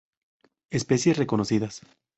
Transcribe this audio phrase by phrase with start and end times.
[0.71, 1.83] Especies reconocidas